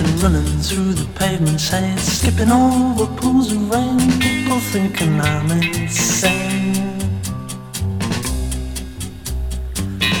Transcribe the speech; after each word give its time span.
And 0.00 0.22
running 0.22 0.58
through 0.60 0.94
the 0.94 1.06
pavement 1.18 1.60
shade, 1.60 1.98
skipping 1.98 2.50
over 2.50 3.06
pools 3.20 3.52
of 3.52 3.70
rain, 3.70 3.98
people 4.20 4.58
thinking 4.72 5.20
I'm 5.20 5.50
insane. 5.50 6.98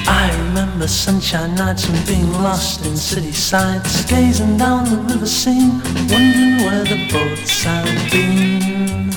I 0.06 0.30
remember 0.44 0.86
sunshine 0.86 1.54
nights 1.54 1.88
and 1.88 2.06
being 2.06 2.30
lost 2.34 2.84
in 2.84 2.96
city 2.96 3.32
sights, 3.32 4.04
gazing 4.04 4.58
down 4.58 4.84
the 4.84 4.98
river 5.10 5.26
scene, 5.26 5.80
wondering 6.10 6.58
where 6.66 6.84
the 6.84 7.08
boats 7.10 7.64
had 7.64 7.86
been. 8.10 9.10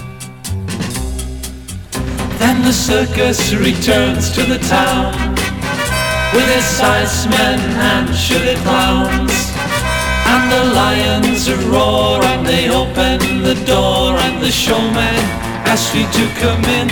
Then 2.39 2.61
the 2.63 2.71
circus 2.71 3.53
returns 3.53 4.31
to 4.31 4.43
the 4.43 4.59
town 4.59 5.13
with 6.33 6.49
its 6.57 6.79
icemen 6.79 7.59
and 7.91 8.15
sugar 8.15 8.55
clowns. 8.63 9.24
And 10.33 10.51
the 10.51 10.63
lions 10.73 11.51
roar 11.71 12.23
and 12.23 12.45
they 12.45 12.69
open 12.69 13.43
the 13.43 13.55
door 13.65 14.17
and 14.25 14.41
the 14.41 14.51
showman 14.51 15.19
asks 15.71 15.95
you 15.95 16.05
to 16.17 16.25
come 16.39 16.63
in. 16.79 16.89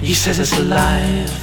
He 0.00 0.14
says 0.14 0.38
it's 0.38 0.56
alive. 0.58 1.42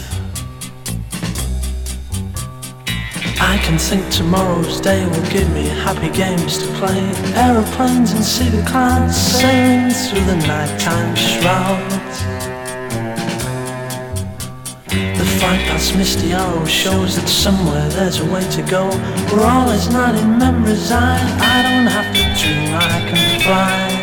I 3.42 3.58
can 3.64 3.78
think 3.78 4.10
tomorrow's 4.12 4.82
day 4.82 5.06
will 5.06 5.30
give 5.32 5.50
me 5.54 5.68
happy 5.68 6.10
games 6.10 6.58
to 6.58 6.68
play. 6.80 7.00
Aeroplanes 7.36 8.12
and 8.12 8.24
city 8.24 8.62
clouds 8.66 9.16
sailing 9.16 9.92
through 9.92 10.26
the 10.26 10.36
nighttime 10.46 11.16
shrouds. 11.16 11.99
Past 15.50 15.96
misty 15.98 16.32
arrow 16.32 16.64
shows 16.66 17.16
that 17.16 17.28
somewhere 17.28 17.90
there's 17.90 18.20
a 18.20 18.26
way 18.26 18.46
to 18.52 18.62
go. 18.70 18.86
Where 19.34 19.48
all 19.50 19.72
is 19.72 19.90
not 19.90 20.14
in 20.14 20.38
memories, 20.38 20.92
I, 20.92 21.18
I 21.42 21.64
don't 21.66 21.88
have 21.88 22.10
to 22.14 22.24
dream, 22.38 22.70
I 22.78 23.02
can 23.10 23.42
fly. 23.42 24.00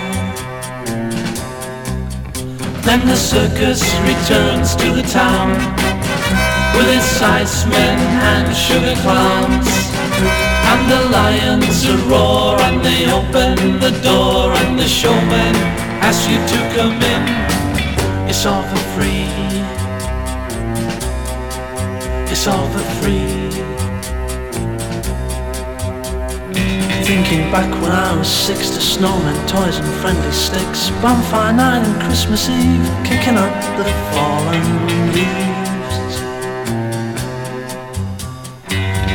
Then 2.83 3.07
the 3.07 3.15
circus 3.15 3.81
returns 4.03 4.75
to 4.75 4.91
the 4.91 5.07
town 5.07 5.55
with 6.75 6.89
its 6.91 7.23
icemen 7.23 7.99
and 8.35 8.57
sugar 8.57 8.97
clowns. 9.03 9.71
And 10.67 10.91
the 10.91 11.03
lions 11.15 11.87
roar 12.11 12.61
and 12.61 12.85
they 12.85 13.07
open 13.07 13.79
the 13.79 13.95
door 14.03 14.51
and 14.51 14.77
the 14.77 14.89
showman 14.89 15.55
asks 16.03 16.27
you 16.29 16.39
to 16.39 16.59
come 16.75 17.01
in. 17.01 17.23
It's 18.29 18.45
all 18.45 18.65
for 18.65 18.83
free 18.99 19.46
it's 22.37 22.47
all 22.47 22.69
for 22.69 22.85
free. 23.01 23.51
Thinking 27.09 27.51
back 27.51 27.71
when 27.81 27.93
I 27.93 28.15
was 28.15 28.29
six 28.29 28.71
to 28.71 28.81
snowmen, 28.81 29.37
toys 29.49 29.79
and 29.79 29.89
friendly 30.03 30.33
sticks, 30.33 30.91
bonfire 31.01 31.55
night 31.55 31.83
and 31.87 32.03
Christmas 32.03 32.49
Eve, 32.51 32.89
kicking 33.09 33.39
up 33.39 33.55
the 33.79 33.85
fallen 34.13 34.67
leaves. 35.17 35.97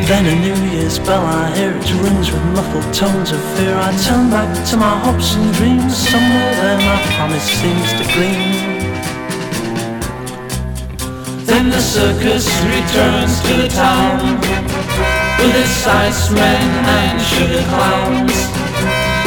Then 0.10 0.26
a 0.26 0.36
New 0.46 0.60
Year's 0.72 0.98
bell 0.98 1.24
I 1.24 1.56
hear 1.56 1.78
it 1.78 1.94
rings 2.02 2.32
with 2.32 2.44
muffled 2.58 2.92
tones 2.92 3.32
of 3.32 3.42
fear. 3.56 3.76
I 3.76 3.96
turn 4.08 4.32
back 4.32 4.50
to 4.70 4.78
my 4.78 4.98
hopes 5.06 5.36
and 5.36 5.54
dreams, 5.54 5.96
somewhere 5.96 6.56
there 6.56 6.78
my 6.90 7.00
promise 7.14 7.48
seems 7.62 7.92
to 8.00 8.14
gleam. 8.14 8.81
Then 11.52 11.70
the 11.70 11.82
circus 11.82 12.48
returns 12.64 13.42
to 13.42 13.54
the 13.62 13.68
town 13.68 14.40
with 15.38 15.54
its 15.64 15.86
icemen 15.86 16.64
and 17.00 17.22
sugar 17.22 17.64
clowns. 17.74 18.38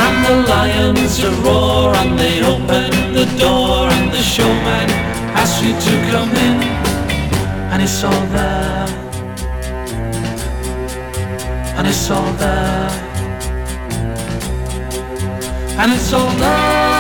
And 0.04 0.16
the 0.24 0.48
lions 0.48 1.22
roar 1.44 1.94
and 1.94 2.18
they 2.18 2.42
open 2.42 3.12
the 3.12 3.26
door 3.38 3.88
and 3.92 4.10
the 4.10 4.22
showman 4.22 4.88
asks 5.36 5.62
you 5.62 5.74
to 5.86 5.94
come 6.10 6.30
in 6.30 6.62
and 7.72 7.82
it's 7.82 8.02
all 8.02 8.26
there. 8.32 8.88
And 11.76 11.86
it's 11.86 12.10
all 12.10 12.32
there. 12.40 12.90
And 15.78 15.92
it's 15.92 16.10
all 16.14 16.30
there. 16.38 16.93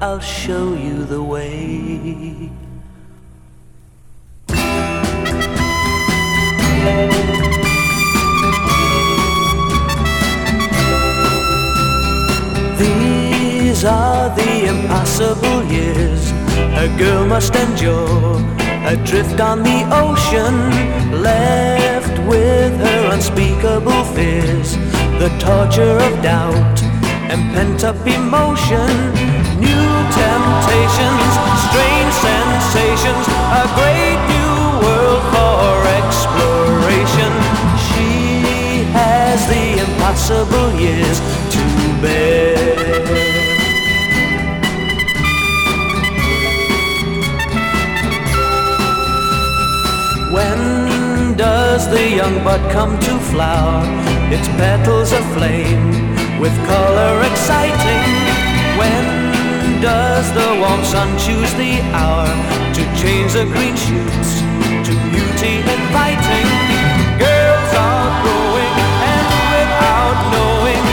I'll 0.00 0.20
show 0.20 0.74
you 0.74 1.04
the 1.04 1.22
way. 1.22 2.50
These 12.78 13.84
are 13.84 14.34
the 14.36 14.66
impossible 14.66 15.64
years 15.64 16.30
a 16.76 16.94
girl 16.98 17.26
must 17.26 17.54
endure. 17.56 18.36
Adrift 18.84 19.40
on 19.40 19.62
the 19.62 19.82
ocean, 19.90 21.22
left 21.22 22.18
with 22.28 22.78
her 22.78 23.10
unspeakable 23.12 24.04
fears 24.14 24.76
the 25.18 25.30
torture 25.40 25.98
of 25.98 26.22
doubt 26.22 26.82
and 27.30 27.40
pent 27.54 27.82
up 27.82 27.96
emotion, 28.06 29.25
new 29.58 29.88
temptations, 30.12 31.32
strange 31.68 32.14
sensations, 32.28 33.24
a 33.60 33.64
great 33.78 34.18
new 34.32 34.54
world 34.84 35.22
for 35.34 35.72
exploration. 36.00 37.32
She 37.88 38.84
has 38.92 39.46
the 39.48 39.80
impossible 39.84 40.68
years 40.80 41.18
to 41.54 41.62
bear. 42.02 42.56
When 50.32 51.36
does 51.36 51.88
the 51.90 52.10
young 52.10 52.44
bud 52.44 52.70
come 52.72 52.98
to 53.00 53.18
flower? 53.30 54.06
its 54.30 54.48
petals 54.58 55.12
aflame 55.12 55.90
with 56.40 56.54
color 56.66 57.22
exciting. 57.22 58.10
When 58.76 59.25
does 59.80 60.32
the 60.32 60.48
warm 60.60 60.82
sun 60.84 61.08
choose 61.18 61.52
the 61.54 61.80
hour 61.92 62.26
to 62.74 62.82
change 62.96 63.32
the 63.32 63.44
green 63.44 63.76
shoots 63.76 64.40
to 64.86 64.92
beauty 65.12 65.58
inviting? 65.60 66.48
Girls 67.18 67.72
are 67.76 68.10
growing 68.22 68.74
and 69.12 69.26
without 69.52 70.18
knowing 70.32 70.84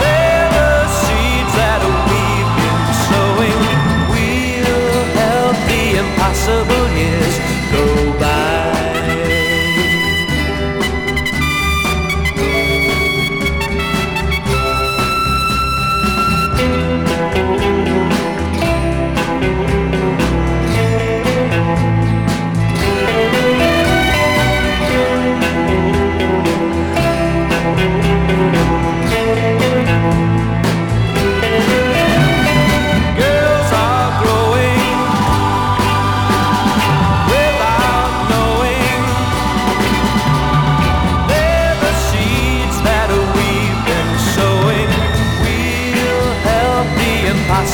they're 0.00 0.48
the 0.58 0.72
seeds 1.00 1.52
that 1.60 1.80
we've 2.08 2.52
been 2.60 2.82
sowing. 3.08 3.60
We'll 4.12 5.04
help 5.20 5.56
the 5.68 5.84
impossible 6.02 6.86
years 6.96 7.36
go 7.72 8.09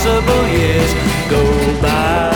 impossible 0.06 0.48
years 0.48 0.94
go 1.28 1.82
by. 1.82 2.35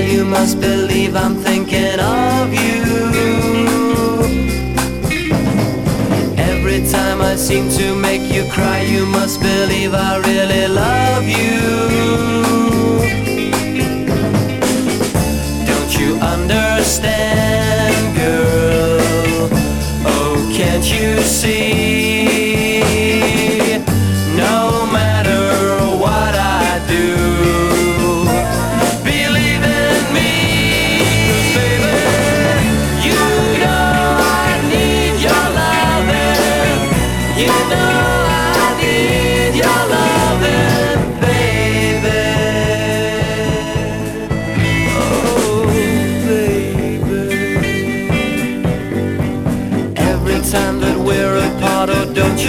You 0.00 0.24
must 0.24 0.60
believe 0.60 1.14
I'm 1.14 1.36
thinking 1.36 2.00
of 2.00 2.52
you. 2.52 2.82
Every 6.36 6.80
time 6.90 7.20
I 7.20 7.36
seem 7.36 7.68
to 7.78 7.94
make 7.94 8.32
you 8.32 8.50
cry, 8.50 8.80
you 8.80 9.06
must 9.06 9.40
believe 9.40 9.94
I 9.94 10.18
really 10.18 10.66
love 10.66 11.24
you. 11.24 11.60
Don't 15.70 15.92
you 16.00 16.16
understand, 16.34 18.16
girl? 18.16 19.48
Oh, 20.04 20.52
can't 20.56 20.84
you 20.90 21.20
see? 21.22 22.07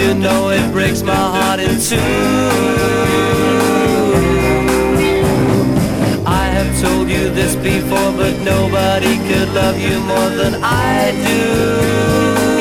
You 0.00 0.14
know 0.14 0.48
it 0.48 0.72
breaks 0.72 1.02
my 1.02 1.14
heart 1.14 1.60
in 1.60 1.78
two. 1.78 1.96
I 6.26 6.44
have 6.56 6.80
told 6.80 7.10
you 7.10 7.28
this 7.30 7.54
before, 7.56 8.12
but 8.12 8.38
nobody 8.40 9.16
could 9.28 9.50
love 9.52 9.78
you 9.78 9.98
more 10.00 10.30
than 10.30 10.54
I 10.62 11.12
do. 11.26 12.59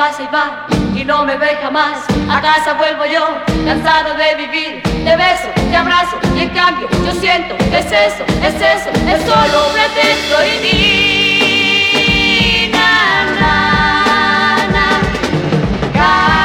pasa 0.00 0.22
y 0.22 0.28
va 0.28 0.66
y 0.98 1.04
no 1.04 1.26
me 1.26 1.36
ve 1.36 1.58
jamás. 1.60 2.06
A 2.30 2.40
casa 2.40 2.72
vuelvo 2.72 3.04
yo, 3.04 3.22
cansado 3.66 4.14
de 4.14 4.34
vivir. 4.34 4.82
Te 4.82 5.14
beso, 5.14 5.48
te 5.70 5.76
abrazo 5.76 6.18
y 6.34 6.40
en 6.40 6.48
cambio 6.60 6.88
yo 7.04 7.12
siento, 7.20 7.54
es 7.70 7.84
eso, 7.86 8.24
es 8.48 8.54
eso, 8.54 8.90
es 9.12 9.20
solo 9.30 9.66
un 9.66 9.72
pretexto 9.74 10.36
y 10.52 10.54
di. 10.64 12.70
Na, 12.72 12.90
na, 13.40 13.54
na. 15.94 16.39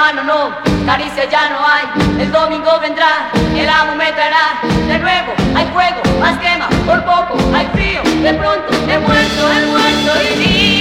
En 0.00 0.06
esta 0.06 0.22
mano 0.22 0.22
no, 0.24 0.86
caricia 0.86 1.28
ya 1.28 1.50
no 1.50 1.58
hay. 1.66 2.22
El 2.22 2.32
domingo 2.32 2.80
vendrá, 2.80 3.28
el 3.54 3.68
amo 3.68 3.94
me 3.96 4.10
traerá. 4.12 4.58
De 4.88 4.98
nuevo 4.98 5.32
hay 5.54 5.66
fuego, 5.66 6.20
más 6.20 6.38
quema, 6.38 6.68
por 6.86 7.04
poco 7.04 7.36
hay 7.54 7.66
frío. 7.74 8.02
De 8.22 8.32
pronto 8.32 8.72
he 8.88 8.98
muerto, 8.98 9.52
he 9.52 9.66
muerto 9.66 10.12
y 10.42 10.79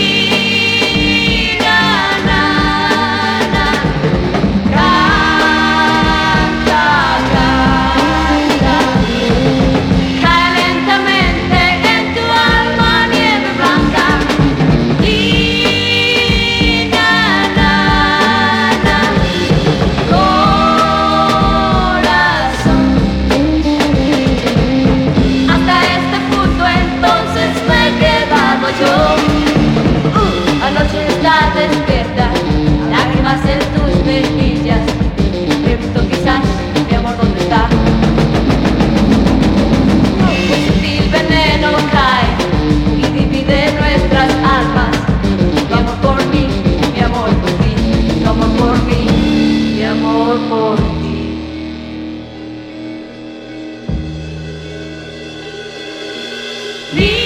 por 50.47 50.75
ti. 56.95 57.18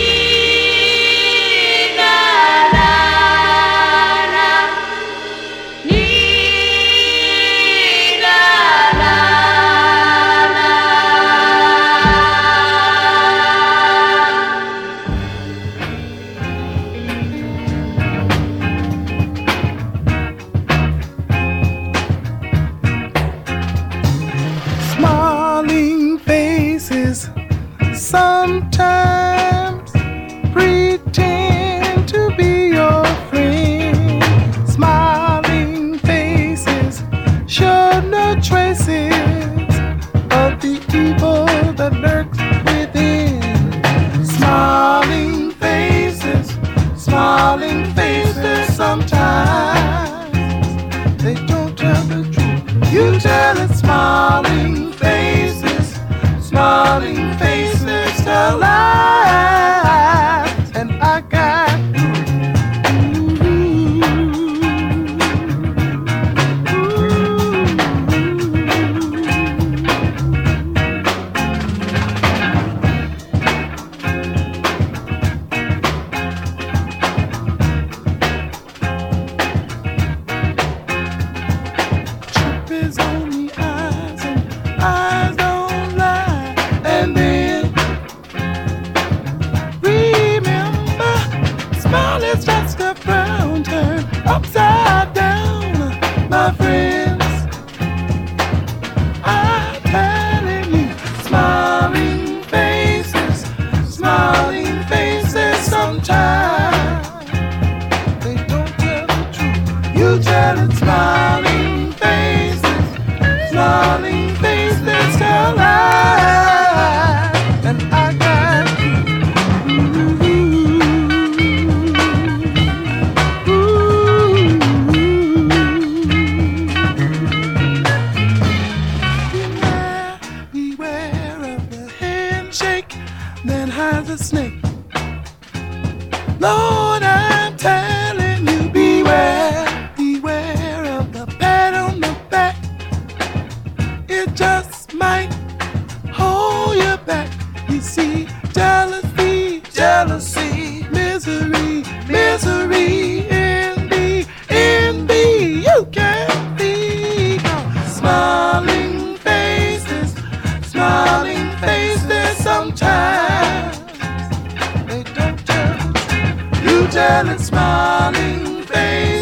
fragile 166.94 167.30
and 167.32 167.42
smiling 167.42 168.62
face. 168.64 169.13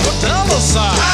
encontramos. 0.00 0.76
Ah. 0.76 1.05